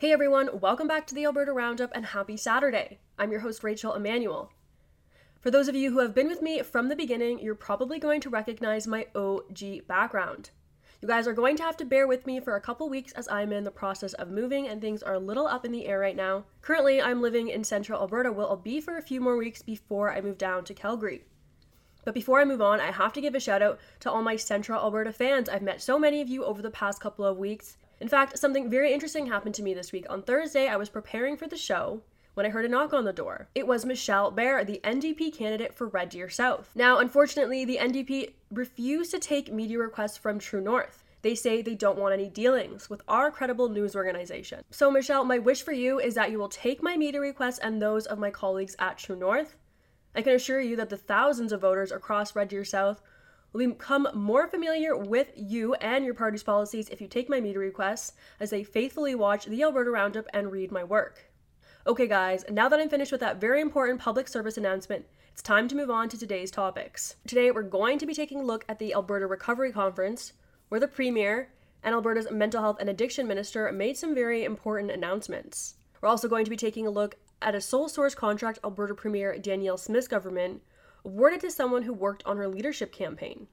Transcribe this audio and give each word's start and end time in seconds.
Hey 0.00 0.12
everyone, 0.12 0.60
welcome 0.60 0.88
back 0.88 1.06
to 1.08 1.14
the 1.14 1.26
Alberta 1.26 1.52
Roundup 1.52 1.90
and 1.94 2.06
happy 2.06 2.34
Saturday. 2.34 3.00
I'm 3.18 3.30
your 3.30 3.40
host, 3.40 3.62
Rachel 3.62 3.92
Emmanuel. 3.92 4.50
For 5.42 5.50
those 5.50 5.68
of 5.68 5.74
you 5.74 5.90
who 5.90 5.98
have 5.98 6.14
been 6.14 6.26
with 6.26 6.40
me 6.40 6.62
from 6.62 6.88
the 6.88 6.96
beginning, 6.96 7.38
you're 7.38 7.54
probably 7.54 7.98
going 7.98 8.22
to 8.22 8.30
recognize 8.30 8.86
my 8.86 9.08
OG 9.14 9.86
background. 9.86 10.52
You 11.02 11.08
guys 11.08 11.28
are 11.28 11.34
going 11.34 11.54
to 11.56 11.64
have 11.64 11.76
to 11.76 11.84
bear 11.84 12.06
with 12.06 12.26
me 12.26 12.40
for 12.40 12.56
a 12.56 12.62
couple 12.62 12.88
weeks 12.88 13.12
as 13.12 13.28
I'm 13.28 13.52
in 13.52 13.64
the 13.64 13.70
process 13.70 14.14
of 14.14 14.30
moving 14.30 14.66
and 14.66 14.80
things 14.80 15.02
are 15.02 15.12
a 15.12 15.18
little 15.18 15.46
up 15.46 15.66
in 15.66 15.70
the 15.70 15.84
air 15.84 15.98
right 15.98 16.16
now. 16.16 16.44
Currently, 16.62 17.02
I'm 17.02 17.20
living 17.20 17.48
in 17.48 17.62
central 17.62 18.00
Alberta, 18.00 18.32
where 18.32 18.46
I'll 18.46 18.56
be 18.56 18.80
for 18.80 18.96
a 18.96 19.02
few 19.02 19.20
more 19.20 19.36
weeks 19.36 19.60
before 19.60 20.10
I 20.10 20.22
move 20.22 20.38
down 20.38 20.64
to 20.64 20.72
Calgary. 20.72 21.26
But 22.06 22.14
before 22.14 22.40
I 22.40 22.46
move 22.46 22.62
on, 22.62 22.80
I 22.80 22.90
have 22.90 23.12
to 23.12 23.20
give 23.20 23.34
a 23.34 23.40
shout 23.40 23.60
out 23.60 23.78
to 24.00 24.10
all 24.10 24.22
my 24.22 24.36
Central 24.36 24.80
Alberta 24.80 25.12
fans. 25.12 25.50
I've 25.50 25.60
met 25.60 25.82
so 25.82 25.98
many 25.98 26.22
of 26.22 26.28
you 26.30 26.42
over 26.42 26.62
the 26.62 26.70
past 26.70 27.02
couple 27.02 27.26
of 27.26 27.36
weeks. 27.36 27.76
In 28.00 28.08
fact, 28.08 28.38
something 28.38 28.70
very 28.70 28.94
interesting 28.94 29.26
happened 29.26 29.54
to 29.56 29.62
me 29.62 29.74
this 29.74 29.92
week. 29.92 30.06
On 30.08 30.22
Thursday, 30.22 30.68
I 30.68 30.76
was 30.76 30.88
preparing 30.88 31.36
for 31.36 31.46
the 31.46 31.56
show 31.56 32.00
when 32.32 32.46
I 32.46 32.48
heard 32.48 32.64
a 32.64 32.68
knock 32.68 32.94
on 32.94 33.04
the 33.04 33.12
door. 33.12 33.48
It 33.54 33.66
was 33.66 33.84
Michelle 33.84 34.30
Baer, 34.30 34.64
the 34.64 34.80
NDP 34.82 35.34
candidate 35.36 35.74
for 35.74 35.86
Red 35.86 36.08
Deer 36.08 36.30
South. 36.30 36.70
Now, 36.74 36.98
unfortunately, 36.98 37.66
the 37.66 37.76
NDP 37.76 38.32
refused 38.50 39.10
to 39.10 39.18
take 39.18 39.52
media 39.52 39.78
requests 39.78 40.16
from 40.16 40.38
True 40.38 40.62
North. 40.62 41.04
They 41.20 41.34
say 41.34 41.60
they 41.60 41.74
don't 41.74 41.98
want 41.98 42.14
any 42.14 42.30
dealings 42.30 42.88
with 42.88 43.02
our 43.06 43.30
credible 43.30 43.68
news 43.68 43.94
organization. 43.94 44.64
So, 44.70 44.90
Michelle, 44.90 45.24
my 45.24 45.38
wish 45.38 45.60
for 45.60 45.72
you 45.72 46.00
is 46.00 46.14
that 46.14 46.30
you 46.30 46.38
will 46.38 46.48
take 46.48 46.82
my 46.82 46.96
media 46.96 47.20
requests 47.20 47.58
and 47.58 47.82
those 47.82 48.06
of 48.06 48.18
my 48.18 48.30
colleagues 48.30 48.76
at 48.78 48.96
True 48.96 49.16
North. 49.16 49.56
I 50.14 50.22
can 50.22 50.32
assure 50.32 50.60
you 50.60 50.74
that 50.76 50.88
the 50.88 50.96
thousands 50.96 51.52
of 51.52 51.60
voters 51.60 51.92
across 51.92 52.34
Red 52.34 52.48
Deer 52.48 52.64
South 52.64 53.02
will 53.52 53.68
become 53.68 54.08
more 54.14 54.46
familiar 54.46 54.96
with 54.96 55.30
you 55.36 55.74
and 55.74 56.04
your 56.04 56.14
party's 56.14 56.42
policies 56.42 56.88
if 56.88 57.00
you 57.00 57.08
take 57.08 57.28
my 57.28 57.40
media 57.40 57.58
requests 57.58 58.12
as 58.38 58.50
they 58.50 58.62
faithfully 58.62 59.14
watch 59.14 59.46
the 59.46 59.62
Alberta 59.62 59.90
Roundup 59.90 60.26
and 60.32 60.52
read 60.52 60.70
my 60.70 60.84
work. 60.84 61.30
Okay, 61.86 62.06
guys, 62.06 62.44
now 62.50 62.68
that 62.68 62.78
I'm 62.78 62.88
finished 62.88 63.12
with 63.12 63.22
that 63.22 63.40
very 63.40 63.60
important 63.60 64.00
public 64.00 64.28
service 64.28 64.56
announcement, 64.56 65.06
it's 65.32 65.42
time 65.42 65.68
to 65.68 65.74
move 65.74 65.90
on 65.90 66.08
to 66.10 66.18
today's 66.18 66.50
topics. 66.50 67.16
Today, 67.26 67.50
we're 67.50 67.62
going 67.62 67.98
to 67.98 68.06
be 68.06 68.14
taking 68.14 68.40
a 68.40 68.44
look 68.44 68.64
at 68.68 68.78
the 68.78 68.92
Alberta 68.92 69.26
Recovery 69.26 69.72
Conference, 69.72 70.34
where 70.68 70.80
the 70.80 70.86
Premier 70.86 71.48
and 71.82 71.94
Alberta's 71.94 72.30
Mental 72.30 72.60
Health 72.60 72.76
and 72.80 72.90
Addiction 72.90 73.26
Minister 73.26 73.72
made 73.72 73.96
some 73.96 74.14
very 74.14 74.44
important 74.44 74.90
announcements. 74.90 75.76
We're 76.00 76.10
also 76.10 76.28
going 76.28 76.44
to 76.44 76.50
be 76.50 76.56
taking 76.56 76.86
a 76.86 76.90
look 76.90 77.16
at 77.42 77.54
a 77.54 77.60
sole 77.60 77.88
source 77.88 78.14
contract 78.14 78.58
Alberta 78.62 78.94
Premier 78.94 79.38
Danielle 79.38 79.78
Smith's 79.78 80.08
government 80.08 80.62
awarded 81.04 81.40
to 81.40 81.50
someone 81.50 81.82
who 81.82 81.92
worked 81.92 82.22
on 82.26 82.36
her 82.36 82.48
leadership 82.48 82.92
campaign. 82.92 83.46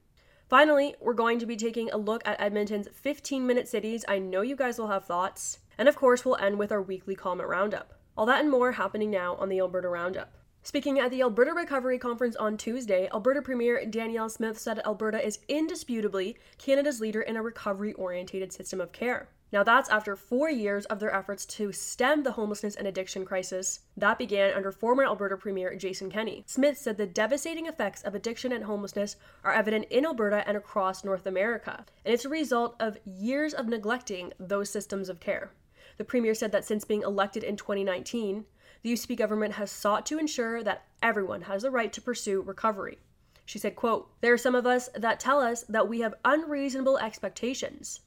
Finally, 0.48 0.94
we're 1.00 1.12
going 1.12 1.38
to 1.38 1.46
be 1.46 1.56
taking 1.56 1.90
a 1.90 1.96
look 1.96 2.22
at 2.26 2.40
Edmonton's 2.40 2.88
15 2.92 3.46
minute 3.46 3.68
cities. 3.68 4.04
I 4.08 4.18
know 4.18 4.40
you 4.40 4.56
guys 4.56 4.78
will 4.78 4.88
have 4.88 5.04
thoughts. 5.04 5.58
And 5.76 5.88
of 5.88 5.96
course, 5.96 6.24
we'll 6.24 6.36
end 6.36 6.58
with 6.58 6.72
our 6.72 6.82
weekly 6.82 7.14
comment 7.14 7.48
roundup. 7.48 7.94
All 8.16 8.26
that 8.26 8.40
and 8.40 8.50
more 8.50 8.72
happening 8.72 9.10
now 9.10 9.36
on 9.36 9.48
the 9.48 9.60
Alberta 9.60 9.88
Roundup. 9.88 10.32
Speaking 10.62 10.98
at 10.98 11.10
the 11.10 11.22
Alberta 11.22 11.52
Recovery 11.52 11.98
Conference 11.98 12.34
on 12.34 12.56
Tuesday, 12.56 13.08
Alberta 13.12 13.40
Premier 13.40 13.86
Danielle 13.86 14.28
Smith 14.28 14.58
said 14.58 14.80
Alberta 14.84 15.24
is 15.24 15.38
indisputably 15.48 16.36
Canada's 16.58 17.00
leader 17.00 17.22
in 17.22 17.36
a 17.36 17.42
recovery 17.42 17.92
oriented 17.92 18.52
system 18.52 18.80
of 18.80 18.90
care. 18.90 19.28
Now, 19.50 19.62
that's 19.62 19.88
after 19.88 20.14
four 20.14 20.50
years 20.50 20.84
of 20.86 21.00
their 21.00 21.14
efforts 21.14 21.46
to 21.46 21.72
stem 21.72 22.22
the 22.22 22.32
homelessness 22.32 22.76
and 22.76 22.86
addiction 22.86 23.24
crisis 23.24 23.80
that 23.96 24.18
began 24.18 24.52
under 24.54 24.70
former 24.70 25.04
Alberta 25.04 25.38
Premier 25.38 25.74
Jason 25.74 26.10
Kenney. 26.10 26.44
Smith 26.46 26.76
said 26.76 26.98
the 26.98 27.06
devastating 27.06 27.64
effects 27.64 28.02
of 28.02 28.14
addiction 28.14 28.52
and 28.52 28.64
homelessness 28.64 29.16
are 29.44 29.54
evident 29.54 29.86
in 29.90 30.04
Alberta 30.04 30.46
and 30.46 30.56
across 30.56 31.02
North 31.02 31.24
America, 31.26 31.86
and 32.04 32.12
it's 32.12 32.26
a 32.26 32.28
result 32.28 32.76
of 32.78 32.98
years 33.06 33.54
of 33.54 33.68
neglecting 33.68 34.34
those 34.38 34.68
systems 34.68 35.08
of 35.08 35.18
care. 35.18 35.50
The 35.96 36.04
Premier 36.04 36.34
said 36.34 36.52
that 36.52 36.66
since 36.66 36.84
being 36.84 37.02
elected 37.02 37.42
in 37.42 37.56
2019, 37.56 38.44
the 38.82 38.92
UCP 38.92 39.16
government 39.16 39.54
has 39.54 39.70
sought 39.70 40.04
to 40.06 40.18
ensure 40.18 40.62
that 40.62 40.84
everyone 41.02 41.42
has 41.42 41.62
the 41.62 41.70
right 41.70 41.92
to 41.94 42.02
pursue 42.02 42.42
recovery. 42.42 42.98
She 43.46 43.58
said, 43.58 43.76
quote, 43.76 44.10
There 44.20 44.34
are 44.34 44.38
some 44.38 44.54
of 44.54 44.66
us 44.66 44.90
that 44.94 45.18
tell 45.18 45.40
us 45.40 45.62
that 45.70 45.88
we 45.88 46.00
have 46.00 46.14
unreasonable 46.22 46.98
expectations, 46.98 48.00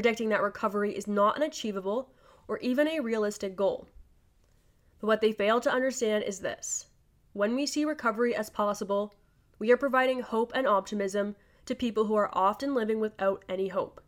predicting 0.00 0.30
that 0.30 0.40
recovery 0.40 0.96
is 0.96 1.06
not 1.06 1.36
an 1.36 1.42
achievable 1.42 2.10
or 2.48 2.56
even 2.60 2.88
a 2.88 3.00
realistic 3.00 3.54
goal. 3.54 3.86
But 4.98 5.08
what 5.08 5.20
they 5.20 5.30
fail 5.30 5.60
to 5.60 5.70
understand 5.70 6.24
is 6.24 6.38
this 6.38 6.86
when 7.34 7.54
we 7.54 7.66
see 7.66 7.84
recovery 7.84 8.34
as 8.34 8.48
possible, 8.48 9.12
we 9.58 9.70
are 9.70 9.76
providing 9.76 10.20
hope 10.20 10.52
and 10.54 10.66
optimism 10.66 11.36
to 11.66 11.74
people 11.74 12.06
who 12.06 12.14
are 12.14 12.30
often 12.32 12.74
living 12.74 12.98
without 12.98 13.44
any 13.46 13.68
hope. 13.68 14.00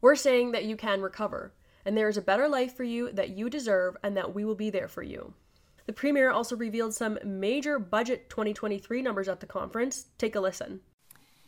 We're 0.00 0.16
saying 0.16 0.50
that 0.50 0.64
you 0.64 0.74
can 0.74 1.02
recover, 1.02 1.54
and 1.84 1.96
there 1.96 2.08
is 2.08 2.16
a 2.16 2.20
better 2.20 2.48
life 2.48 2.76
for 2.76 2.82
you 2.82 3.12
that 3.12 3.30
you 3.30 3.48
deserve, 3.48 3.96
and 4.02 4.16
that 4.16 4.34
we 4.34 4.44
will 4.44 4.56
be 4.56 4.70
there 4.70 4.88
for 4.88 5.04
you. 5.04 5.34
The 5.86 5.92
Premier 5.92 6.32
also 6.32 6.56
revealed 6.56 6.94
some 6.94 7.16
major 7.24 7.78
budget 7.78 8.28
2023 8.28 9.02
numbers 9.02 9.28
at 9.28 9.38
the 9.38 9.46
conference. 9.46 10.06
Take 10.18 10.34
a 10.34 10.40
listen. 10.40 10.80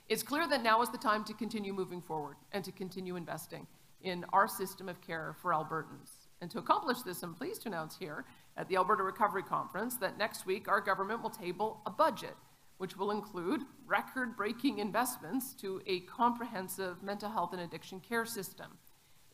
It's 0.08 0.22
clear 0.22 0.46
that 0.48 0.62
now 0.62 0.82
is 0.82 0.90
the 0.90 0.98
time 0.98 1.24
to 1.24 1.34
continue 1.34 1.72
moving 1.72 2.00
forward 2.00 2.36
and 2.52 2.64
to 2.64 2.72
continue 2.72 3.16
investing 3.16 3.66
in 4.02 4.24
our 4.32 4.48
system 4.48 4.88
of 4.88 5.00
care 5.00 5.36
for 5.40 5.52
Albertans. 5.52 6.10
And 6.40 6.50
to 6.50 6.58
accomplish 6.58 7.02
this, 7.02 7.22
I'm 7.22 7.34
pleased 7.34 7.62
to 7.62 7.68
announce 7.68 7.96
here 7.96 8.24
at 8.56 8.68
the 8.68 8.76
Alberta 8.76 9.04
Recovery 9.04 9.44
Conference 9.44 9.96
that 9.98 10.18
next 10.18 10.44
week 10.44 10.68
our 10.68 10.80
government 10.80 11.22
will 11.22 11.30
table 11.30 11.80
a 11.86 11.90
budget 11.90 12.34
which 12.78 12.96
will 12.96 13.12
include 13.12 13.60
record 13.86 14.36
breaking 14.36 14.80
investments 14.80 15.54
to 15.54 15.80
a 15.86 16.00
comprehensive 16.00 17.00
mental 17.00 17.30
health 17.30 17.52
and 17.52 17.62
addiction 17.62 18.00
care 18.00 18.26
system. 18.26 18.66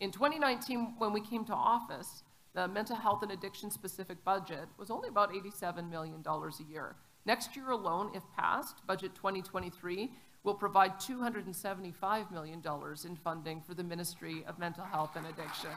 In 0.00 0.10
2019, 0.10 0.96
when 0.98 1.14
we 1.14 1.22
came 1.22 1.46
to 1.46 1.54
office, 1.54 2.24
the 2.54 2.68
mental 2.68 2.94
health 2.94 3.22
and 3.22 3.32
addiction 3.32 3.70
specific 3.70 4.22
budget 4.22 4.68
was 4.76 4.90
only 4.90 5.08
about 5.08 5.32
$87 5.32 5.88
million 5.88 6.22
a 6.26 6.70
year. 6.70 6.96
Next 7.24 7.56
year 7.56 7.70
alone, 7.70 8.10
if 8.14 8.22
passed, 8.36 8.86
budget 8.86 9.14
2023 9.14 10.10
will 10.44 10.54
provide 10.54 10.98
$275 11.00 12.30
million 12.30 12.62
in 13.04 13.16
funding 13.16 13.60
for 13.60 13.74
the 13.74 13.84
Ministry 13.84 14.44
of 14.46 14.58
Mental 14.58 14.84
Health 14.84 15.16
and 15.16 15.26
Addiction. 15.26 15.70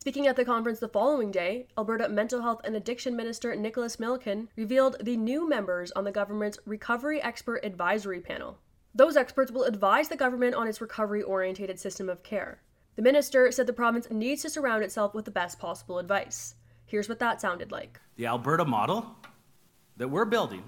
Speaking 0.00 0.26
at 0.26 0.34
the 0.34 0.44
conference 0.44 0.80
the 0.80 0.88
following 0.88 1.30
day, 1.30 1.68
Alberta 1.78 2.08
Mental 2.08 2.42
Health 2.42 2.60
and 2.64 2.74
Addiction 2.74 3.14
Minister 3.14 3.54
Nicholas 3.54 4.00
Milliken 4.00 4.48
revealed 4.56 4.96
the 5.00 5.16
new 5.16 5.48
members 5.48 5.92
on 5.92 6.02
the 6.02 6.10
government's 6.10 6.58
Recovery 6.66 7.22
Expert 7.22 7.64
Advisory 7.64 8.20
Panel. 8.20 8.58
Those 8.94 9.16
experts 9.16 9.52
will 9.52 9.62
advise 9.62 10.08
the 10.08 10.16
government 10.16 10.54
on 10.56 10.66
its 10.66 10.80
recovery 10.80 11.22
oriented 11.22 11.78
system 11.78 12.08
of 12.08 12.24
care. 12.24 12.60
The 12.96 13.02
minister 13.02 13.50
said 13.52 13.66
the 13.66 13.72
province 13.72 14.10
needs 14.10 14.42
to 14.42 14.50
surround 14.50 14.82
itself 14.82 15.14
with 15.14 15.24
the 15.24 15.30
best 15.30 15.58
possible 15.58 15.98
advice. 15.98 16.56
Here's 16.84 17.08
what 17.08 17.20
that 17.20 17.40
sounded 17.40 17.72
like. 17.72 18.00
The 18.16 18.26
Alberta 18.26 18.64
model 18.64 19.16
that 19.96 20.08
we're 20.08 20.24
building 20.24 20.64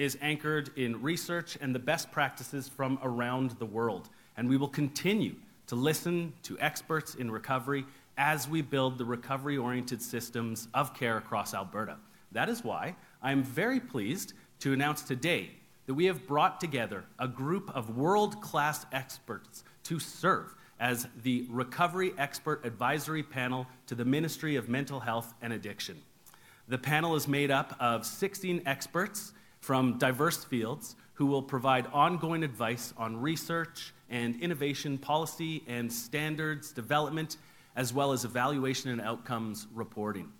is 0.00 0.16
anchored 0.22 0.70
in 0.76 1.00
research 1.02 1.58
and 1.60 1.74
the 1.74 1.78
best 1.78 2.10
practices 2.10 2.66
from 2.66 2.98
around 3.02 3.50
the 3.58 3.66
world. 3.66 4.08
And 4.38 4.48
we 4.48 4.56
will 4.56 4.66
continue 4.66 5.34
to 5.66 5.74
listen 5.74 6.32
to 6.44 6.58
experts 6.58 7.16
in 7.16 7.30
recovery 7.30 7.84
as 8.16 8.48
we 8.48 8.62
build 8.62 8.96
the 8.96 9.04
recovery 9.04 9.58
oriented 9.58 10.00
systems 10.00 10.68
of 10.72 10.94
care 10.94 11.18
across 11.18 11.52
Alberta. 11.52 11.98
That 12.32 12.48
is 12.48 12.64
why 12.64 12.96
I'm 13.22 13.44
very 13.44 13.78
pleased 13.78 14.32
to 14.60 14.72
announce 14.72 15.02
today 15.02 15.50
that 15.84 15.92
we 15.92 16.06
have 16.06 16.26
brought 16.26 16.60
together 16.60 17.04
a 17.18 17.28
group 17.28 17.70
of 17.74 17.94
world 17.94 18.40
class 18.40 18.86
experts 18.92 19.64
to 19.82 19.98
serve 19.98 20.54
as 20.80 21.08
the 21.24 21.46
Recovery 21.50 22.14
Expert 22.16 22.64
Advisory 22.64 23.22
Panel 23.22 23.66
to 23.86 23.94
the 23.94 24.06
Ministry 24.06 24.56
of 24.56 24.66
Mental 24.66 25.00
Health 25.00 25.34
and 25.42 25.52
Addiction. 25.52 25.98
The 26.68 26.78
panel 26.78 27.16
is 27.16 27.28
made 27.28 27.50
up 27.50 27.76
of 27.78 28.06
16 28.06 28.62
experts 28.64 29.34
from 29.60 29.98
diverse 29.98 30.44
fields 30.44 30.96
who 31.14 31.26
will 31.26 31.42
provide 31.42 31.86
ongoing 31.92 32.42
advice 32.42 32.94
on 32.96 33.16
research 33.16 33.92
and 34.08 34.40
innovation 34.40 34.98
policy 34.98 35.62
and 35.66 35.92
standards 35.92 36.72
development, 36.72 37.36
as 37.76 37.92
well 37.92 38.12
as 38.12 38.24
evaluation 38.24 38.90
and 38.90 39.00
outcomes 39.00 39.66
reporting. 39.74 40.32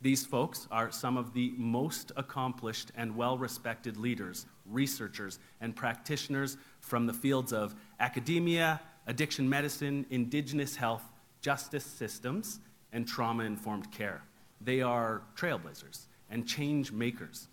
These 0.00 0.24
folks 0.24 0.68
are 0.70 0.92
some 0.92 1.16
of 1.16 1.32
the 1.32 1.52
most 1.56 2.12
accomplished 2.16 2.92
and 2.96 3.16
well 3.16 3.36
respected 3.36 3.96
leaders, 3.96 4.46
researchers, 4.66 5.40
and 5.60 5.74
practitioners 5.74 6.56
from 6.80 7.06
the 7.06 7.12
fields 7.12 7.52
of 7.52 7.74
academia, 7.98 8.80
addiction 9.08 9.48
medicine, 9.48 10.06
indigenous 10.10 10.76
health, 10.76 11.02
justice 11.40 11.84
systems, 11.84 12.60
and 12.92 13.08
trauma 13.08 13.42
informed 13.44 13.90
care. 13.90 14.22
They 14.60 14.82
are 14.82 15.22
trailblazers 15.36 16.06
and 16.30 16.46
change 16.46 16.92
makers, 16.92 17.48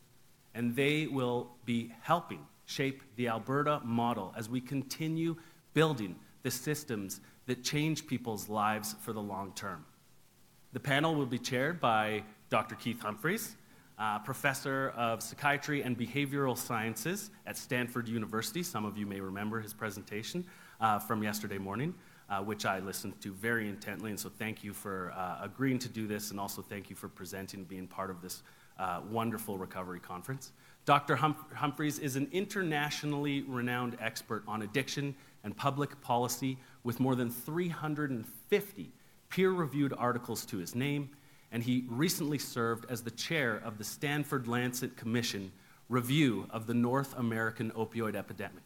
and 0.55 0.75
they 0.75 1.05
will 1.07 1.51
be 1.65 1.93
helping 2.01 2.39
shape 2.65 3.03
the 3.15 3.27
Alberta 3.27 3.81
model 3.83 4.33
as 4.35 4.49
we 4.49 4.59
continue 4.59 5.35
building 5.73 6.15
the 6.41 6.49
systems 6.49 7.19
that 7.45 7.63
change 7.63 8.07
people's 8.07 8.49
lives 8.49 8.95
for 9.01 9.13
the 9.13 9.21
long 9.21 9.51
term. 9.53 9.85
The 10.73 10.79
panel 10.79 11.13
will 11.13 11.27
be 11.27 11.37
chaired 11.37 11.79
by 11.79 12.23
Dr. 12.49 12.75
Keith 12.75 13.01
Humphreys, 13.01 13.55
uh, 13.99 14.19
professor 14.19 14.93
of 14.97 15.21
psychiatry 15.21 15.83
and 15.83 15.97
behavioral 15.97 16.57
sciences 16.57 17.29
at 17.45 17.57
Stanford 17.57 18.07
University. 18.07 18.63
Some 18.63 18.85
of 18.85 18.97
you 18.97 19.05
may 19.05 19.19
remember 19.19 19.61
his 19.61 19.73
presentation 19.73 20.45
uh, 20.81 20.99
from 20.99 21.21
yesterday 21.21 21.57
morning. 21.59 21.93
uh, 22.29 22.39
which 22.39 22.65
I 22.65 22.79
listened 22.79 23.19
to 23.21 23.31
very 23.31 23.69
intently. 23.69 24.09
And 24.09 24.19
so 24.19 24.29
thank 24.29 24.63
you 24.63 24.73
for 24.73 25.13
uh, 25.15 25.43
agreeing 25.43 25.79
to 25.79 25.89
do 25.89 26.07
this, 26.07 26.31
and 26.31 26.39
also 26.39 26.61
thank 26.61 26.89
you 26.89 26.95
for 26.95 27.07
presenting 27.07 27.63
being 27.63 27.87
part 27.87 28.09
of 28.09 28.21
this 28.21 28.43
uh, 28.79 29.01
wonderful 29.09 29.57
recovery 29.57 29.99
conference. 29.99 30.51
Dr. 30.85 31.15
Hum- 31.15 31.35
Humphreys 31.53 31.99
is 31.99 32.15
an 32.15 32.27
internationally 32.31 33.41
renowned 33.41 33.97
expert 33.99 34.43
on 34.47 34.61
addiction 34.61 35.15
and 35.43 35.55
public 35.55 35.99
policy 36.01 36.57
with 36.83 36.99
more 36.99 37.15
than 37.15 37.31
350 37.31 38.91
peer 39.29 39.51
reviewed 39.51 39.93
articles 39.97 40.45
to 40.45 40.57
his 40.57 40.75
name, 40.75 41.09
and 41.51 41.63
he 41.63 41.85
recently 41.87 42.37
served 42.37 42.85
as 42.89 43.01
the 43.01 43.11
chair 43.11 43.61
of 43.65 43.77
the 43.77 43.83
Stanford 43.83 44.47
Lancet 44.47 44.95
Commission 44.95 45.51
review 45.89 46.47
of 46.49 46.67
the 46.67 46.73
North 46.73 47.15
American 47.17 47.71
opioid 47.71 48.15
epidemic. 48.15 48.63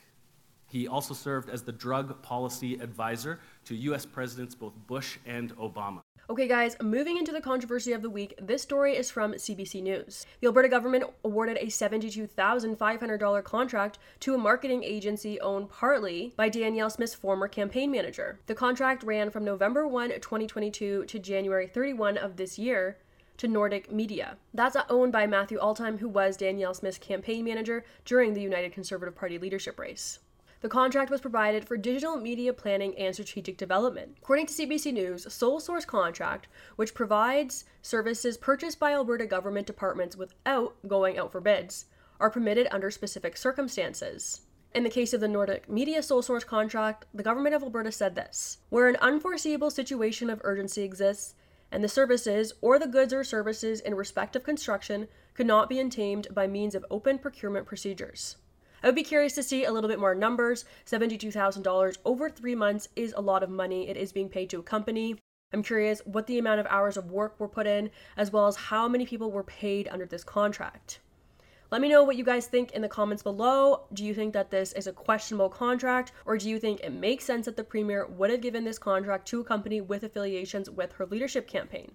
He 0.69 0.87
also 0.87 1.13
served 1.13 1.49
as 1.49 1.63
the 1.63 1.71
drug 1.71 2.21
policy 2.21 2.75
advisor 2.75 3.39
to 3.65 3.75
US 3.75 4.05
Presidents 4.05 4.55
both 4.55 4.73
Bush 4.87 5.17
and 5.25 5.55
Obama. 5.57 6.01
Okay, 6.29 6.47
guys, 6.47 6.77
moving 6.79 7.17
into 7.17 7.31
the 7.31 7.41
controversy 7.41 7.91
of 7.91 8.03
the 8.03 8.09
week, 8.09 8.35
this 8.39 8.61
story 8.61 8.95
is 8.95 9.09
from 9.09 9.33
CBC 9.33 9.81
News. 9.81 10.27
The 10.41 10.47
Alberta 10.47 10.69
government 10.69 11.05
awarded 11.23 11.57
a 11.57 11.65
$72,500 11.65 13.43
contract 13.43 13.97
to 14.19 14.35
a 14.35 14.37
marketing 14.37 14.83
agency 14.83 15.41
owned 15.41 15.69
partly 15.69 16.35
by 16.37 16.49
Danielle 16.49 16.91
Smith's 16.91 17.15
former 17.15 17.47
campaign 17.47 17.89
manager. 17.89 18.39
The 18.45 18.53
contract 18.53 19.01
ran 19.01 19.31
from 19.31 19.43
November 19.43 19.87
1, 19.87 20.11
2022 20.21 21.05
to 21.05 21.19
January 21.19 21.65
31 21.65 22.19
of 22.19 22.35
this 22.35 22.59
year 22.59 22.97
to 23.37 23.47
Nordic 23.47 23.91
Media. 23.91 24.37
That's 24.53 24.77
owned 24.87 25.11
by 25.11 25.25
Matthew 25.25 25.57
Altheim, 25.57 25.97
who 25.97 26.09
was 26.09 26.37
Danielle 26.37 26.75
Smith's 26.75 26.99
campaign 26.99 27.43
manager 27.43 27.83
during 28.05 28.35
the 28.35 28.41
United 28.41 28.71
Conservative 28.71 29.15
Party 29.15 29.39
leadership 29.39 29.79
race. 29.79 30.19
The 30.61 30.67
contract 30.67 31.09
was 31.09 31.21
provided 31.21 31.65
for 31.65 31.77
digital 31.77 32.17
media 32.17 32.51
planning 32.51 32.97
and 32.97 33.13
strategic 33.13 33.57
development. 33.57 34.17
According 34.17 34.47
to 34.47 34.53
CBC 34.53 34.91
News, 34.91 35.33
sole 35.33 35.61
source 35.61 35.85
contract, 35.85 36.49
which 36.75 36.93
provides 36.93 37.63
services 37.81 38.37
purchased 38.37 38.77
by 38.77 38.91
Alberta 38.91 39.25
government 39.25 39.67
departments 39.67 40.17
without 40.17 40.75
going 40.85 41.17
out 41.17 41.31
for 41.31 41.39
bids, 41.39 41.85
are 42.19 42.29
permitted 42.29 42.67
under 42.71 42.91
specific 42.91 43.37
circumstances. 43.37 44.41
In 44.75 44.83
the 44.83 44.89
case 44.89 45.13
of 45.13 45.21
the 45.21 45.29
Nordic 45.29 45.69
Media 45.69 46.03
sole 46.03 46.21
source 46.21 46.43
contract, 46.43 47.05
the 47.13 47.23
government 47.23 47.55
of 47.55 47.63
Alberta 47.63 47.91
said 47.93 48.15
this 48.15 48.57
Where 48.67 48.89
an 48.89 48.97
unforeseeable 48.97 49.71
situation 49.71 50.29
of 50.29 50.41
urgency 50.43 50.83
exists, 50.83 51.35
and 51.71 51.81
the 51.81 51.87
services 51.87 52.51
or 52.61 52.77
the 52.77 52.87
goods 52.87 53.13
or 53.13 53.23
services 53.23 53.79
in 53.79 53.95
respect 53.95 54.35
of 54.35 54.43
construction 54.43 55.07
could 55.33 55.47
not 55.47 55.69
be 55.69 55.79
obtained 55.79 56.27
by 56.33 56.47
means 56.47 56.75
of 56.75 56.85
open 56.91 57.17
procurement 57.17 57.65
procedures. 57.65 58.35
I 58.81 58.87
would 58.87 58.95
be 58.95 59.03
curious 59.03 59.33
to 59.33 59.43
see 59.43 59.65
a 59.65 59.71
little 59.71 59.89
bit 59.89 59.99
more 59.99 60.15
numbers. 60.15 60.65
$72,000 60.85 61.97
over 62.05 62.29
three 62.29 62.55
months 62.55 62.87
is 62.95 63.13
a 63.17 63.21
lot 63.21 63.43
of 63.43 63.49
money. 63.49 63.89
It 63.89 63.97
is 63.97 64.11
being 64.11 64.29
paid 64.29 64.49
to 64.51 64.59
a 64.59 64.63
company. 64.63 65.17
I'm 65.51 65.63
curious 65.63 66.01
what 66.05 66.27
the 66.27 66.37
amount 66.37 66.59
of 66.59 66.67
hours 66.67 66.95
of 66.95 67.11
work 67.11 67.39
were 67.39 67.47
put 67.47 67.67
in, 67.67 67.89
as 68.15 68.31
well 68.31 68.47
as 68.47 68.55
how 68.55 68.87
many 68.87 69.05
people 69.05 69.31
were 69.31 69.43
paid 69.43 69.87
under 69.89 70.05
this 70.05 70.23
contract. 70.23 70.99
Let 71.71 71.81
me 71.81 71.89
know 71.89 72.03
what 72.03 72.15
you 72.15 72.23
guys 72.23 72.47
think 72.47 72.71
in 72.71 72.81
the 72.81 72.87
comments 72.87 73.21
below. 73.21 73.83
Do 73.93 74.05
you 74.05 74.13
think 74.13 74.33
that 74.33 74.49
this 74.49 74.73
is 74.73 74.87
a 74.87 74.93
questionable 74.93 75.49
contract, 75.49 76.13
or 76.25 76.37
do 76.37 76.49
you 76.49 76.57
think 76.57 76.79
it 76.79 76.93
makes 76.93 77.25
sense 77.25 77.45
that 77.45 77.57
the 77.57 77.63
Premier 77.63 78.07
would 78.07 78.29
have 78.29 78.41
given 78.41 78.63
this 78.63 78.79
contract 78.79 79.27
to 79.27 79.41
a 79.41 79.43
company 79.43 79.81
with 79.81 80.03
affiliations 80.03 80.69
with 80.69 80.93
her 80.93 81.05
leadership 81.05 81.47
campaign? 81.47 81.91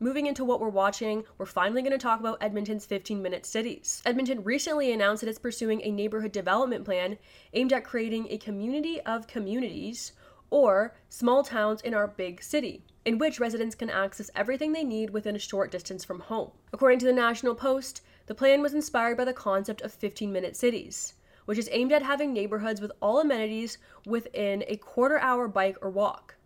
Moving 0.00 0.26
into 0.26 0.44
what 0.44 0.60
we're 0.60 0.68
watching, 0.68 1.24
we're 1.38 1.46
finally 1.46 1.82
going 1.82 1.90
to 1.90 1.98
talk 1.98 2.20
about 2.20 2.38
Edmonton's 2.40 2.86
15 2.86 3.20
minute 3.20 3.44
cities. 3.44 4.00
Edmonton 4.06 4.44
recently 4.44 4.92
announced 4.92 5.22
that 5.22 5.28
it's 5.28 5.40
pursuing 5.40 5.82
a 5.82 5.90
neighborhood 5.90 6.30
development 6.30 6.84
plan 6.84 7.18
aimed 7.52 7.72
at 7.72 7.82
creating 7.82 8.28
a 8.30 8.38
community 8.38 9.00
of 9.00 9.26
communities 9.26 10.12
or 10.50 10.94
small 11.08 11.42
towns 11.42 11.80
in 11.80 11.94
our 11.94 12.06
big 12.06 12.40
city, 12.44 12.84
in 13.04 13.18
which 13.18 13.40
residents 13.40 13.74
can 13.74 13.90
access 13.90 14.30
everything 14.36 14.72
they 14.72 14.84
need 14.84 15.10
within 15.10 15.34
a 15.34 15.40
short 15.40 15.72
distance 15.72 16.04
from 16.04 16.20
home. 16.20 16.52
According 16.72 17.00
to 17.00 17.06
the 17.06 17.12
National 17.12 17.56
Post, 17.56 18.02
the 18.26 18.36
plan 18.36 18.62
was 18.62 18.74
inspired 18.74 19.16
by 19.16 19.24
the 19.24 19.32
concept 19.32 19.82
of 19.82 19.92
15 19.92 20.32
minute 20.32 20.54
cities, 20.54 21.14
which 21.44 21.58
is 21.58 21.68
aimed 21.72 21.90
at 21.90 22.04
having 22.04 22.32
neighborhoods 22.32 22.80
with 22.80 22.92
all 23.02 23.18
amenities 23.18 23.78
within 24.06 24.62
a 24.68 24.76
quarter 24.76 25.18
hour 25.18 25.48
bike 25.48 25.76
or 25.82 25.90
walk. 25.90 26.36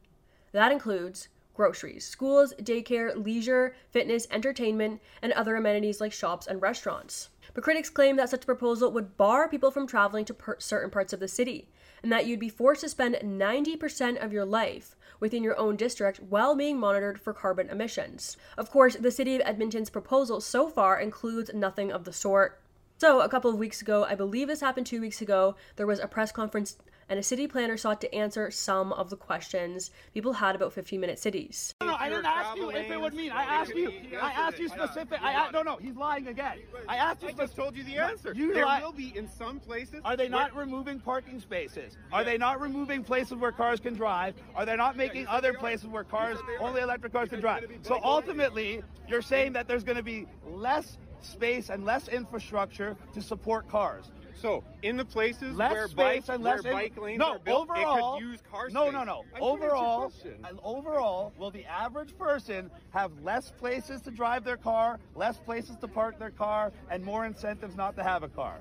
That 0.53 0.73
includes 0.73 1.29
groceries, 1.55 2.07
schools, 2.07 2.55
daycare, 2.61 3.15
leisure, 3.15 3.75
fitness, 3.91 4.27
entertainment, 4.31 5.01
and 5.21 5.33
other 5.33 5.57
amenities 5.57 6.01
like 6.01 6.13
shops 6.13 6.47
and 6.47 6.63
restaurants. 6.63 7.31
But 7.55 7.65
critics 7.65 7.91
claim 7.91 8.17
that 8.17 8.31
such 8.31 8.45
a 8.45 8.47
proposal 8.47 8.91
would 8.93 9.17
bar 9.17 9.49
people 9.49 9.71
from 9.71 9.87
traveling 9.87 10.25
to 10.27 10.35
per- 10.35 10.59
certain 10.59 10.91
parts 10.91 11.13
of 11.13 11.21
the 11.21 11.29
city, 11.29 11.69
and 12.03 12.11
that 12.11 12.27
you'd 12.27 12.41
be 12.41 12.49
forced 12.49 12.81
to 12.83 12.89
spend 12.89 13.17
90% 13.17 14.23
of 14.25 14.33
your 14.33 14.45
life 14.45 14.97
within 15.21 15.45
your 15.45 15.59
own 15.59 15.77
district 15.77 16.21
while 16.21 16.57
being 16.57 16.79
monitored 16.79 17.21
for 17.21 17.33
carbon 17.33 17.69
emissions. 17.69 18.37
Of 18.59 18.71
course, 18.71 18.97
the 18.97 19.11
City 19.11 19.37
of 19.37 19.43
Edmonton's 19.45 19.91
proposal 19.91 20.41
so 20.41 20.69
far 20.69 20.99
includes 20.99 21.53
nothing 21.55 21.93
of 21.93 22.05
the 22.05 22.13
sort. 22.13 22.61
So, 22.99 23.21
a 23.21 23.29
couple 23.29 23.51
of 23.51 23.59
weeks 23.59 23.83
ago, 23.83 24.05
I 24.05 24.15
believe 24.15 24.49
this 24.49 24.61
happened 24.61 24.87
two 24.87 25.01
weeks 25.01 25.21
ago, 25.21 25.57
there 25.77 25.87
was 25.87 25.99
a 25.99 26.09
press 26.09 26.33
conference 26.33 26.77
and 27.13 27.19
a 27.19 27.23
city 27.23 27.47
planner 27.47 27.77
sought 27.77 28.01
to 28.01 28.15
answer 28.15 28.51
some 28.51 28.91
of 28.95 29.11
the 29.11 29.17
questions 29.17 29.91
people 30.15 30.33
had 30.33 30.55
about 30.55 30.73
15 30.73 30.99
minute 30.99 31.19
cities. 31.19 31.75
No, 31.83 31.89
no, 31.89 31.95
I 31.95 32.09
didn't 32.09 32.25
ask 32.25 32.57
you 32.57 32.71
if 32.71 32.91
it 32.91 32.99
would 32.99 33.13
mean. 33.13 33.31
I 33.31 33.43
asked 33.43 33.75
you. 33.75 33.93
I 34.19 34.33
asked 34.33 34.59
you 34.59 34.67
specific. 34.71 35.19
I 35.23 35.51
no, 35.51 35.61
no, 35.61 35.77
he's 35.77 35.95
lying 35.95 36.29
again. 36.29 36.61
I 36.89 36.97
asked 36.97 37.23
you. 37.23 37.29
I 37.29 37.33
just 37.33 37.55
told 37.55 37.77
you 37.77 37.85
the 37.85 37.99
answer. 37.99 38.33
You 38.35 38.55
there 38.55 38.65
li- 38.65 38.81
will 38.81 38.93
be 38.93 39.15
in 39.15 39.29
some 39.29 39.61
places. 39.61 40.01
Are 40.07 40.17
they 40.17 40.27
not 40.31 40.57
removing 40.57 41.01
parking 41.01 41.39
spaces? 41.39 41.99
Are 42.15 42.25
they 42.25 42.39
not 42.39 42.63
removing 42.63 43.05
places 43.05 43.35
where 43.35 43.53
cars 43.53 43.79
can 43.79 43.93
drive? 43.93 44.35
Are 44.55 44.65
they 44.65 44.77
not 44.77 44.97
making 44.97 45.27
other 45.27 45.53
places 45.53 45.89
where 45.89 46.05
cars, 46.05 46.39
only 46.61 46.81
electric 46.81 47.13
cars 47.13 47.29
can 47.29 47.41
drive? 47.41 47.67
So 47.83 48.01
ultimately, 48.03 48.83
you're 49.07 49.21
saying 49.21 49.53
that 49.53 49.69
there's 49.69 49.85
going 49.85 49.99
to 49.99 50.03
be 50.03 50.27
less 50.47 50.97
space 51.21 51.69
and 51.69 51.85
less 51.85 52.09
infrastructure 52.09 52.97
to 53.13 53.21
support 53.21 53.69
cars. 53.69 54.11
So 54.41 54.65
in 54.83 54.97
the 54.97 55.05
places 55.05 55.57
less 55.57 55.73
where 55.73 55.89
space 55.89 56.27
bike, 56.27 56.35
and 56.35 56.45
where 56.45 56.57
less 56.57 56.65
in- 56.65 56.73
bike 56.73 56.97
lanes 57.01 57.19
no, 57.19 57.33
are 57.33 57.39
built, 57.39 57.71
overall, 57.71 58.17
it 58.17 58.21
could 58.21 58.29
use 58.29 58.41
car 58.51 58.69
no, 58.71 58.85
space. 58.85 58.93
no, 58.93 59.05
no. 59.05 59.25
I'm 59.35 59.43
answer 59.43 59.65
your 59.65 59.77
Overall, 59.77 60.13
and 60.49 60.59
overall, 60.63 61.33
will 61.39 61.51
the 61.51 61.65
average 61.67 62.17
person 62.19 62.71
have 62.91 63.11
less 63.23 63.51
places 63.53 64.03
to 64.03 64.11
drive 64.11 64.45
their 64.45 64.57
car, 64.57 64.99
less 65.15 65.37
places 65.39 65.77
to 65.77 65.89
park 65.89 66.19
their 66.19 66.31
car, 66.31 66.73
and 66.91 67.05
more 67.05 67.25
incentives 67.27 67.77
not 67.77 67.97
to 67.97 68.03
have 68.03 68.23
a 68.23 68.29
car? 68.29 68.61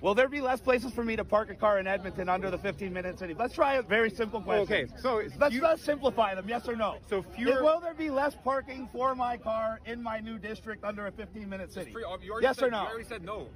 Will 0.00 0.14
there 0.14 0.28
be 0.28 0.40
less 0.40 0.60
places 0.60 0.92
for 0.92 1.04
me 1.04 1.14
to 1.16 1.24
park 1.24 1.50
a 1.50 1.54
car 1.54 1.78
in 1.78 1.86
Edmonton 1.86 2.28
under 2.28 2.50
the 2.50 2.56
15-minute 2.56 3.18
city? 3.18 3.34
Let's 3.38 3.54
try 3.54 3.74
a 3.74 3.82
very 3.82 4.08
simple 4.10 4.40
question. 4.40 4.62
Okay, 4.62 4.92
so 5.00 5.22
let's 5.38 5.52
few- 5.52 5.62
let's 5.62 5.82
simplify 5.82 6.34
them. 6.34 6.48
Yes 6.48 6.66
or 6.68 6.74
no? 6.76 6.96
So 7.08 7.22
fewer- 7.22 7.62
Will 7.62 7.80
there 7.80 7.92
be 7.94 8.08
less 8.08 8.34
parking 8.42 8.88
for 8.92 9.14
my 9.14 9.36
car 9.36 9.80
in 9.84 10.02
my 10.02 10.18
new 10.20 10.38
district 10.38 10.84
under 10.84 11.06
a 11.06 11.12
15-minute 11.12 11.72
city? 11.72 11.92
Free- 11.92 12.04
Yes 12.40 12.56
said, 12.56 12.68
or 12.68 12.70
no? 12.70 12.82
You 12.82 12.88
already 12.88 13.04
said 13.04 13.24
no. 13.24 13.48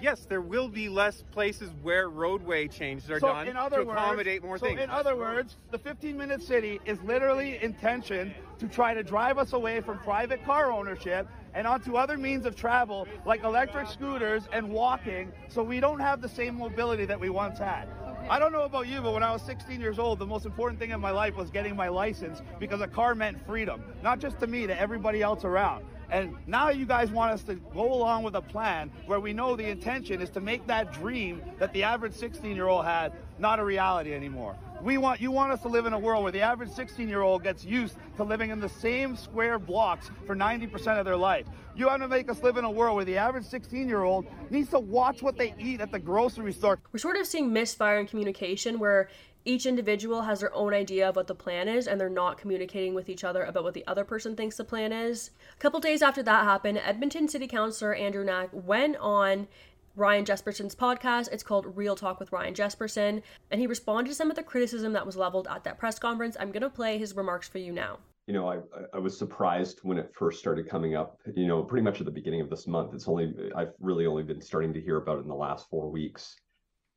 Yes, 0.00 0.24
there 0.26 0.40
will 0.40 0.68
be 0.68 0.88
less 0.88 1.22
places 1.32 1.70
where 1.82 2.08
roadway 2.10 2.68
changes 2.68 3.10
are 3.10 3.18
so 3.20 3.28
done 3.28 3.48
in 3.48 3.56
other 3.56 3.84
to 3.84 3.90
accommodate 3.90 4.42
words, 4.42 4.46
more 4.46 4.58
so 4.58 4.66
things. 4.66 4.80
in 4.80 4.90
other 4.90 5.16
words, 5.16 5.56
the 5.72 5.78
15-minute 5.78 6.42
city 6.42 6.80
is 6.84 7.00
literally 7.02 7.58
intention 7.62 8.32
to 8.58 8.68
try 8.68 8.94
to 8.94 9.02
drive 9.02 9.36
us 9.36 9.52
away 9.52 9.80
from 9.80 9.98
private 9.98 10.44
car 10.44 10.70
ownership 10.70 11.26
and 11.56 11.66
onto 11.66 11.96
other 11.96 12.18
means 12.18 12.44
of 12.44 12.54
travel 12.54 13.08
like 13.24 13.42
electric 13.42 13.88
scooters 13.88 14.46
and 14.52 14.68
walking, 14.68 15.32
so 15.48 15.62
we 15.62 15.80
don't 15.80 15.98
have 15.98 16.20
the 16.20 16.28
same 16.28 16.58
mobility 16.58 17.06
that 17.06 17.18
we 17.18 17.30
once 17.30 17.58
had. 17.58 17.88
I 18.28 18.38
don't 18.38 18.52
know 18.52 18.64
about 18.64 18.88
you, 18.88 19.00
but 19.00 19.14
when 19.14 19.22
I 19.22 19.32
was 19.32 19.40
16 19.42 19.80
years 19.80 19.98
old, 19.98 20.18
the 20.18 20.26
most 20.26 20.44
important 20.44 20.78
thing 20.78 20.90
in 20.90 21.00
my 21.00 21.10
life 21.10 21.34
was 21.34 21.48
getting 21.48 21.74
my 21.74 21.88
license 21.88 22.42
because 22.60 22.82
a 22.82 22.86
car 22.86 23.14
meant 23.14 23.44
freedom, 23.46 23.82
not 24.02 24.18
just 24.18 24.38
to 24.40 24.46
me, 24.46 24.66
to 24.66 24.78
everybody 24.78 25.22
else 25.22 25.44
around. 25.44 25.84
And 26.10 26.36
now 26.46 26.68
you 26.68 26.84
guys 26.84 27.10
want 27.10 27.32
us 27.32 27.42
to 27.44 27.54
go 27.54 27.92
along 27.92 28.22
with 28.22 28.34
a 28.34 28.42
plan 28.42 28.90
where 29.06 29.18
we 29.18 29.32
know 29.32 29.56
the 29.56 29.68
intention 29.68 30.20
is 30.20 30.28
to 30.30 30.40
make 30.40 30.66
that 30.66 30.92
dream 30.92 31.40
that 31.58 31.72
the 31.72 31.84
average 31.84 32.14
16 32.14 32.54
year 32.54 32.68
old 32.68 32.84
had 32.84 33.12
not 33.38 33.60
a 33.60 33.64
reality 33.64 34.12
anymore. 34.12 34.56
We 34.82 34.98
want 34.98 35.20
you 35.20 35.30
want 35.30 35.52
us 35.52 35.62
to 35.62 35.68
live 35.68 35.86
in 35.86 35.92
a 35.94 35.98
world 35.98 36.22
where 36.22 36.32
the 36.32 36.42
average 36.42 36.70
16 36.70 37.08
year 37.08 37.22
old 37.22 37.42
gets 37.42 37.64
used 37.64 37.96
to 38.16 38.24
living 38.24 38.50
in 38.50 38.60
the 38.60 38.68
same 38.68 39.16
square 39.16 39.58
blocks 39.58 40.10
for 40.26 40.36
90% 40.36 40.98
of 40.98 41.04
their 41.04 41.16
life. 41.16 41.46
You 41.74 41.86
want 41.86 42.02
to 42.02 42.08
make 42.08 42.30
us 42.30 42.42
live 42.42 42.56
in 42.56 42.64
a 42.64 42.70
world 42.70 42.96
where 42.96 43.04
the 43.04 43.16
average 43.16 43.44
16 43.44 43.88
year 43.88 44.02
old 44.02 44.26
needs 44.50 44.70
to 44.70 44.78
watch 44.78 45.22
what 45.22 45.36
they 45.36 45.54
eat 45.58 45.80
at 45.80 45.90
the 45.90 45.98
grocery 45.98 46.52
store. 46.52 46.78
We're 46.92 46.98
sort 46.98 47.16
of 47.16 47.26
seeing 47.26 47.52
misfire 47.52 47.98
in 47.98 48.06
communication 48.06 48.78
where 48.78 49.08
each 49.46 49.64
individual 49.64 50.22
has 50.22 50.40
their 50.40 50.54
own 50.54 50.74
idea 50.74 51.08
of 51.08 51.16
what 51.16 51.28
the 51.28 51.34
plan 51.34 51.68
is 51.68 51.86
and 51.86 52.00
they're 52.00 52.08
not 52.10 52.36
communicating 52.36 52.94
with 52.94 53.08
each 53.08 53.24
other 53.24 53.44
about 53.44 53.62
what 53.62 53.74
the 53.74 53.86
other 53.86 54.04
person 54.04 54.36
thinks 54.36 54.56
the 54.56 54.64
plan 54.64 54.92
is. 54.92 55.30
A 55.54 55.60
couple 55.60 55.80
days 55.80 56.02
after 56.02 56.22
that 56.24 56.44
happened, 56.44 56.78
Edmonton 56.78 57.28
City 57.28 57.46
Councilor 57.46 57.94
Andrew 57.94 58.24
Knack 58.24 58.50
went 58.52 58.96
on 58.96 59.46
Ryan 59.96 60.24
Jespersen's 60.26 60.74
podcast. 60.74 61.32
It's 61.32 61.42
called 61.42 61.74
Real 61.74 61.96
Talk 61.96 62.20
with 62.20 62.30
Ryan 62.30 62.54
Jesperson, 62.54 63.22
and 63.50 63.60
he 63.60 63.66
responded 63.66 64.10
to 64.10 64.14
some 64.14 64.30
of 64.30 64.36
the 64.36 64.42
criticism 64.42 64.92
that 64.92 65.06
was 65.06 65.16
leveled 65.16 65.48
at 65.50 65.64
that 65.64 65.78
press 65.78 65.98
conference. 65.98 66.36
I'm 66.38 66.52
going 66.52 66.62
to 66.62 66.70
play 66.70 66.98
his 66.98 67.16
remarks 67.16 67.48
for 67.48 67.58
you 67.58 67.72
now. 67.72 67.98
you 68.26 68.34
know, 68.34 68.48
I 68.48 68.58
I 68.92 68.98
was 68.98 69.16
surprised 69.16 69.78
when 69.82 69.98
it 69.98 70.12
first 70.14 70.38
started 70.40 70.68
coming 70.68 70.94
up. 70.96 71.18
You 71.34 71.46
know, 71.46 71.62
pretty 71.62 71.84
much 71.84 72.00
at 72.00 72.06
the 72.06 72.12
beginning 72.12 72.40
of 72.40 72.50
this 72.50 72.66
month. 72.66 72.92
It's 72.94 73.08
only 73.08 73.34
I've 73.56 73.72
really 73.80 74.06
only 74.06 74.22
been 74.24 74.40
starting 74.40 74.72
to 74.74 74.80
hear 74.80 74.96
about 74.96 75.18
it 75.18 75.22
in 75.22 75.28
the 75.28 75.34
last 75.34 75.68
four 75.70 75.90
weeks. 75.90 76.36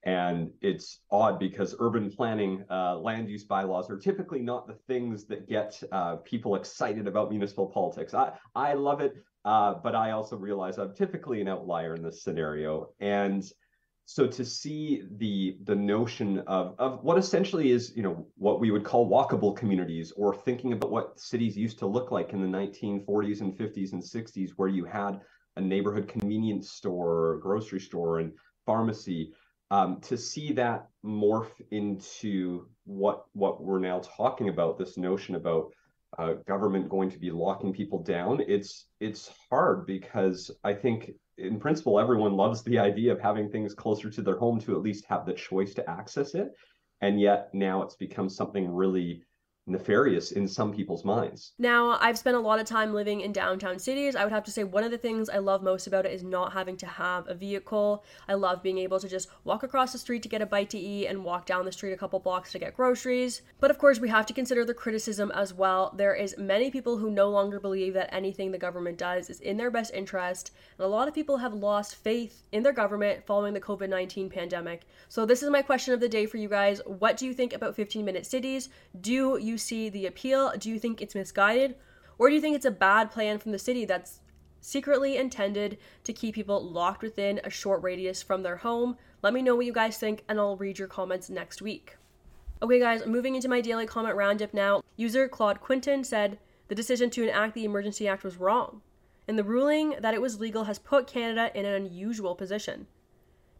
And 0.06 0.52
it's 0.62 1.02
odd 1.12 1.40
because 1.40 1.76
urban 1.80 2.10
planning, 2.10 2.64
uh, 2.72 2.98
land 2.98 3.30
use 3.30 3.44
bylaws 3.44 3.90
are 3.90 3.98
typically 3.98 4.40
not 4.42 4.66
the 4.66 4.78
things 4.88 5.26
that 5.26 5.48
get 5.50 5.78
uh, 5.92 6.16
people 6.18 6.56
excited 6.56 7.06
about 7.06 7.30
municipal 7.30 7.68
politics. 7.68 8.14
I, 8.14 8.32
I 8.56 8.74
love 8.76 9.02
it, 9.02 9.14
uh, 9.46 9.76
but 9.84 9.96
I 9.96 10.12
also 10.12 10.36
realize 10.36 10.78
I'm 10.78 10.94
typically 10.94 11.42
an 11.42 11.48
outlier 11.48 11.96
in 11.96 12.04
this 12.04 12.24
scenario. 12.24 12.90
And 13.00 13.50
so 14.06 14.26
to 14.26 14.44
see 14.44 15.04
the 15.18 15.58
the 15.66 15.76
notion 15.76 16.40
of 16.48 16.74
of 16.80 17.04
what 17.04 17.20
essentially 17.20 17.72
is 17.72 17.96
you 17.96 18.02
know 18.02 18.26
what 18.38 18.60
we 18.60 18.72
would 18.72 18.84
call 18.84 19.08
walkable 19.08 19.56
communities 19.56 20.12
or 20.14 20.36
thinking 20.36 20.74
about 20.74 20.90
what 20.90 21.20
cities 21.20 21.56
used 21.56 21.78
to 21.78 21.86
look 21.86 22.12
like 22.12 22.34
in 22.34 22.42
the 22.42 22.58
1940s 22.58 23.42
and 23.42 23.54
50s 23.56 23.94
and 23.94 24.02
60s 24.02 24.50
where 24.56 24.68
you 24.68 24.84
had 24.84 25.22
a 25.58 25.62
neighborhood 25.62 26.08
convenience 26.08 26.72
store 26.72 27.38
grocery 27.44 27.80
store 27.80 28.18
and 28.18 28.32
pharmacy 28.66 29.32
um, 29.70 30.02
to 30.02 30.18
see 30.18 30.54
that 30.54 30.88
morph 31.06 31.52
into 31.70 32.68
what 32.86 33.26
what 33.34 33.62
we're 33.62 33.78
now 33.78 34.00
talking 34.00 34.50
about 34.50 34.80
this 34.80 34.98
notion 34.98 35.36
about 35.36 35.72
uh, 36.18 36.34
government 36.48 36.90
going 36.90 37.10
to 37.10 37.20
be 37.20 37.30
locking 37.30 37.72
people 37.72 38.02
down 38.02 38.42
it's 38.48 38.88
it's 39.00 39.32
hard 39.50 39.86
because 39.86 40.50
i 40.64 40.74
think 40.74 41.12
in 41.40 41.60
principle, 41.60 42.00
everyone 42.00 42.34
loves 42.34 42.62
the 42.64 42.78
idea 42.78 43.12
of 43.12 43.20
having 43.20 43.50
things 43.50 43.74
closer 43.74 44.10
to 44.10 44.22
their 44.22 44.38
home 44.38 44.60
to 44.62 44.76
at 44.76 44.82
least 44.82 45.06
have 45.06 45.26
the 45.26 45.34
choice 45.34 45.74
to 45.76 45.90
access 45.90 46.36
it. 46.36 46.52
And 47.02 47.20
yet 47.20 47.50
now 47.54 47.82
it's 47.82 47.96
become 47.96 48.30
something 48.30 48.70
really 48.70 49.24
nefarious 49.70 50.32
in 50.32 50.48
some 50.48 50.74
people's 50.74 51.06
minds. 51.06 51.54
Now, 51.60 51.98
I've 52.02 52.18
spent 52.18 52.36
a 52.36 52.40
lot 52.40 52.60
of 52.60 52.66
time 52.66 52.94
living 52.94 53.22
in 53.22 53.32
downtown 53.32 53.80
cities. 53.80 54.16
I 54.16 54.24
would 54.24 54.34
have 54.34 54.44
to 54.46 54.52
say 54.52 54.64
one 54.64 54.84
of 54.84 54.92
the 54.92 54.98
things 54.98 55.30
I 55.30 55.38
love 55.38 55.64
most 55.64 55.88
about 55.88 56.06
it 56.06 56.14
is 56.14 56.24
not 56.24 56.54
having 56.54 56.78
to 56.78 56.86
have 56.86 57.28
a 57.28 57.34
vehicle. 57.34 58.04
I 58.28 58.34
love 58.34 58.64
being 58.64 58.78
able 58.80 59.00
to 59.00 59.08
just 59.08 59.30
walk 59.44 59.64
across 59.64 59.92
the 59.92 59.98
street 59.98 60.24
to 60.24 60.30
get 60.30 60.42
a 60.42 60.46
bite 60.46 60.70
to 60.72 60.80
eat 60.80 61.08
and 61.08 61.24
walk 61.24 61.46
down 61.46 61.66
the 61.66 61.72
street 61.72 61.94
a 61.94 61.98
couple 61.98 62.20
blocks 62.20 62.52
to 62.52 62.60
get 62.60 62.76
groceries. 62.76 63.42
But 63.60 63.72
of 63.72 63.78
course, 63.78 64.00
we 64.00 64.10
have 64.10 64.26
to 64.26 64.34
consider 64.34 64.66
the 64.66 64.74
criticism 64.74 65.32
as 65.32 65.54
well. 65.54 65.94
There 65.96 66.16
is 66.16 66.38
many 66.38 66.72
people 66.72 66.98
who 66.98 67.12
no 67.12 67.30
longer 67.30 67.60
believe 67.60 67.94
that 67.94 68.14
anything 68.14 68.52
the 68.52 68.58
government 68.58 68.98
does 68.98 69.30
is 69.30 69.40
in 69.40 69.58
their 69.58 69.72
best 69.72 69.94
interest, 69.94 70.52
and 70.78 70.86
a 70.86 70.90
lot 70.90 71.08
of 71.08 71.14
people 71.14 71.38
have 71.38 71.54
lost 71.54 71.96
faith 71.96 72.44
in 72.52 72.64
their 72.64 72.74
government 72.74 73.26
following 73.26 73.54
the 73.54 73.62
COVID-19 73.62 74.32
pandemic. 74.32 74.82
So 75.10 75.26
this 75.26 75.44
is 75.44 75.50
my 75.50 75.62
question 75.62 75.94
of 75.94 76.00
the 76.00 76.10
day 76.10 76.26
for 76.26 76.38
you 76.38 76.50
guys. 76.50 76.82
What 76.86 77.18
do 77.18 77.26
you 77.26 77.34
think 77.34 77.54
about 77.54 77.78
15-minute 77.78 78.26
cities? 78.26 78.70
Do 79.02 79.38
you 79.40 79.58
see 79.60 79.90
the 79.90 80.08
appeal? 80.08 80.54
Do 80.58 80.70
you 80.70 80.80
think 80.80 81.02
it's 81.02 81.16
misguided? 81.16 81.76
Or 82.18 82.30
do 82.30 82.36
you 82.36 82.42
think 82.42 82.56
it's 82.56 82.66
a 82.66 82.72
bad 82.72 83.12
plan 83.12 83.38
from 83.38 83.52
the 83.52 83.60
city 83.60 83.86
that's 83.86 84.22
secretly 84.62 85.18
intended 85.18 85.78
to 86.04 86.14
keep 86.14 86.36
people 86.36 86.64
locked 86.64 87.02
within 87.02 87.40
a 87.44 87.50
short 87.50 87.84
radius 87.84 88.22
from 88.22 88.44
their 88.44 88.58
home? 88.58 88.98
Let 89.22 89.34
me 89.34 89.42
know 89.42 89.56
what 89.56 89.66
you 89.66 89.74
guys 89.74 89.98
think, 89.98 90.24
and 90.28 90.40
I'll 90.40 90.58
read 90.58 90.80
your 90.80 90.88
comments 90.88 91.30
next 91.30 91.62
week. 91.62 91.98
Okay, 92.62 92.80
guys, 92.80 93.06
moving 93.06 93.36
into 93.36 93.48
my 93.48 93.62
daily 93.62 93.86
comment 93.86 94.16
roundup 94.16 94.54
now. 94.54 94.84
User 94.98 95.30
Claude 95.30 95.62
Quinton 95.62 96.04
said 96.04 96.40
the 96.68 96.76
decision 96.76 97.10
to 97.12 97.24
enact 97.24 97.56
the 97.56 97.64
Emergency 97.64 98.08
Act 98.08 98.24
was 98.24 98.38
wrong, 98.38 98.82
and 99.28 99.38
the 99.38 99.44
ruling 99.44 99.96
that 100.02 100.14
it 100.14 100.22
was 100.22 100.42
legal 100.42 100.66
has 100.66 100.78
put 100.78 101.08
Canada 101.08 101.52
in 101.58 101.66
an 101.66 101.74
unusual 101.74 102.36
position. 102.36 102.88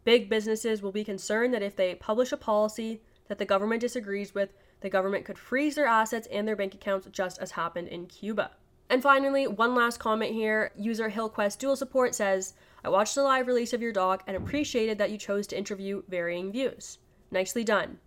Big 0.04 0.28
businesses 0.28 0.82
will 0.82 0.92
be 0.92 1.04
concerned 1.04 1.54
that 1.54 1.62
if 1.62 1.76
they 1.76 1.94
publish 1.94 2.32
a 2.32 2.36
policy 2.36 3.00
that 3.28 3.38
the 3.38 3.44
government 3.44 3.80
disagrees 3.80 4.34
with, 4.34 4.52
the 4.80 4.90
government 4.90 5.24
could 5.24 5.38
freeze 5.38 5.74
their 5.74 5.86
assets 5.86 6.28
and 6.30 6.46
their 6.46 6.56
bank 6.56 6.74
accounts 6.74 7.08
just 7.12 7.38
as 7.38 7.52
happened 7.52 7.88
in 7.88 8.06
Cuba. 8.06 8.50
And 8.88 9.02
finally, 9.02 9.46
one 9.46 9.74
last 9.74 10.00
comment 10.00 10.32
here. 10.34 10.72
User 10.76 11.08
Hillquest 11.08 11.60
Dual 11.60 11.76
Support 11.76 12.14
says, 12.14 12.54
I 12.84 12.88
watched 12.88 13.14
the 13.14 13.22
live 13.22 13.46
release 13.46 13.72
of 13.72 13.82
your 13.82 13.92
doc 13.92 14.24
and 14.26 14.36
appreciated 14.36 14.98
that 14.98 15.10
you 15.10 15.18
chose 15.18 15.46
to 15.48 15.58
interview 15.58 16.02
varying 16.08 16.50
views. 16.50 16.98
Nicely 17.30 17.62
done. 17.62 17.98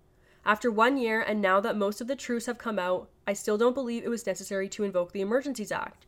After 0.46 0.70
one 0.70 0.98
year, 0.98 1.22
and 1.22 1.42
now 1.42 1.62
that 1.62 1.77
most 1.77 2.01
of 2.01 2.08
the 2.08 2.18
truths 2.18 2.48
have 2.48 2.58
come 2.58 2.77
out, 2.77 3.10
I 3.25 3.32
still 3.32 3.58
don't 3.58 3.74
believe 3.74 4.03
it 4.03 4.10
was 4.10 4.27
necessary 4.27 4.68
to 4.70 4.84
invoke 4.84 5.13
the 5.13 5.22
Emergencies 5.22 5.72
Act. 5.72 6.06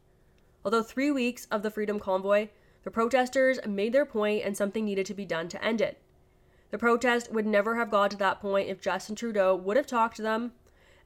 Although 0.65 0.83
three 0.83 1.11
weeks 1.11 1.47
of 1.51 1.63
the 1.63 1.71
Freedom 1.71 1.99
Convoy, 1.99 2.49
the 2.83 2.91
protesters 2.91 3.59
made 3.65 3.93
their 3.93 4.05
point 4.05 4.43
and 4.43 4.57
something 4.57 4.83
needed 4.83 5.05
to 5.05 5.13
be 5.13 5.25
done 5.25 5.47
to 5.49 5.63
end 5.63 5.79
it. 5.79 6.01
The 6.71 6.77
protest 6.77 7.31
would 7.31 7.45
never 7.45 7.75
have 7.75 7.91
got 7.91 8.11
to 8.11 8.17
that 8.17 8.41
point 8.41 8.69
if 8.69 8.81
Justin 8.81 9.15
Trudeau 9.15 9.55
would 9.55 9.77
have 9.77 9.87
talked 9.87 10.17
to 10.17 10.21
them, 10.21 10.53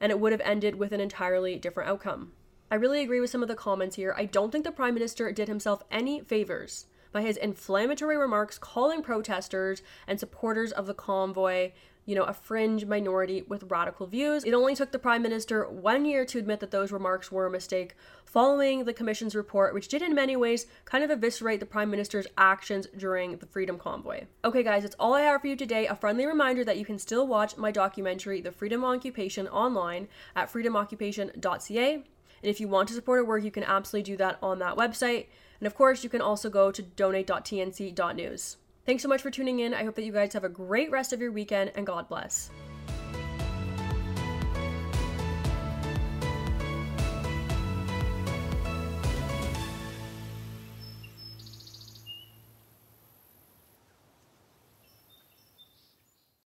and 0.00 0.10
it 0.10 0.18
would 0.18 0.32
have 0.32 0.40
ended 0.42 0.76
with 0.76 0.92
an 0.92 1.00
entirely 1.00 1.56
different 1.56 1.90
outcome. 1.90 2.32
I 2.70 2.76
really 2.76 3.02
agree 3.02 3.20
with 3.20 3.30
some 3.30 3.42
of 3.42 3.48
the 3.48 3.54
comments 3.54 3.96
here. 3.96 4.14
I 4.16 4.24
don't 4.24 4.50
think 4.50 4.64
the 4.64 4.72
Prime 4.72 4.94
Minister 4.94 5.30
did 5.32 5.48
himself 5.48 5.82
any 5.90 6.20
favors 6.20 6.86
by 7.12 7.22
his 7.22 7.36
inflammatory 7.36 8.16
remarks 8.16 8.58
calling 8.58 9.02
protesters 9.02 9.82
and 10.06 10.20
supporters 10.20 10.70
of 10.72 10.86
the 10.86 10.94
convoy 10.94 11.72
you 12.10 12.16
know, 12.16 12.24
a 12.24 12.32
fringe 12.32 12.84
minority 12.86 13.42
with 13.42 13.70
radical 13.70 14.04
views. 14.04 14.42
It 14.42 14.52
only 14.52 14.74
took 14.74 14.90
the 14.90 14.98
Prime 14.98 15.22
Minister 15.22 15.68
one 15.68 16.04
year 16.04 16.24
to 16.24 16.40
admit 16.40 16.58
that 16.58 16.72
those 16.72 16.90
remarks 16.90 17.30
were 17.30 17.46
a 17.46 17.50
mistake, 17.50 17.94
following 18.24 18.84
the 18.84 18.92
Commission's 18.92 19.36
report, 19.36 19.72
which 19.72 19.86
did 19.86 20.02
in 20.02 20.12
many 20.12 20.34
ways 20.34 20.66
kind 20.84 21.04
of 21.04 21.10
eviscerate 21.12 21.60
the 21.60 21.66
Prime 21.66 21.88
Minister's 21.88 22.26
actions 22.36 22.88
during 22.96 23.36
the 23.36 23.46
Freedom 23.46 23.78
Convoy. 23.78 24.24
Okay, 24.44 24.64
guys, 24.64 24.82
that's 24.82 24.96
all 24.98 25.14
I 25.14 25.20
have 25.22 25.42
for 25.42 25.46
you 25.46 25.54
today. 25.54 25.86
A 25.86 25.94
friendly 25.94 26.26
reminder 26.26 26.64
that 26.64 26.78
you 26.78 26.84
can 26.84 26.98
still 26.98 27.28
watch 27.28 27.56
my 27.56 27.70
documentary, 27.70 28.40
The 28.40 28.50
Freedom 28.50 28.84
Occupation, 28.84 29.46
online 29.46 30.08
at 30.34 30.52
freedomoccupation.ca. 30.52 31.92
And 31.94 32.04
if 32.42 32.58
you 32.58 32.66
want 32.66 32.88
to 32.88 32.94
support 32.94 33.20
our 33.20 33.24
work, 33.24 33.44
you 33.44 33.52
can 33.52 33.62
absolutely 33.62 34.10
do 34.10 34.16
that 34.16 34.36
on 34.42 34.58
that 34.58 34.74
website. 34.74 35.26
And 35.60 35.68
of 35.68 35.76
course, 35.76 36.02
you 36.02 36.10
can 36.10 36.20
also 36.20 36.50
go 36.50 36.72
to 36.72 36.82
donate.tnc.news. 36.82 38.56
Thanks 38.86 39.02
so 39.02 39.08
much 39.08 39.22
for 39.22 39.30
tuning 39.30 39.60
in. 39.60 39.74
I 39.74 39.84
hope 39.84 39.94
that 39.96 40.04
you 40.04 40.12
guys 40.12 40.32
have 40.32 40.44
a 40.44 40.48
great 40.48 40.90
rest 40.90 41.12
of 41.12 41.20
your 41.20 41.32
weekend 41.32 41.72
and 41.74 41.86
God 41.86 42.08
bless. 42.08 42.50